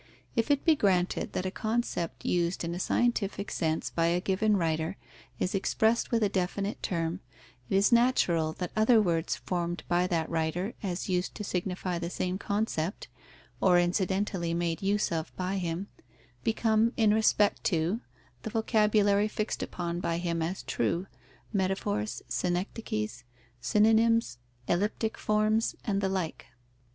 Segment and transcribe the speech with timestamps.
[0.35, 4.57] If it be granted that a concept used in a scientific sense by a given
[4.57, 4.97] writer
[5.37, 7.19] is expressed with a definite term,
[7.69, 12.09] it is natural that other words formed by that writer as used to signify the
[12.09, 13.09] same concept,
[13.61, 15.87] or incidentally made use of by him,
[16.43, 18.01] become, in respect to
[18.41, 21.05] the vocabulary fixed upon by him as true,
[21.53, 23.23] metaphors, synecdoches,
[23.59, 26.47] synonyms, elliptic forms, and the like.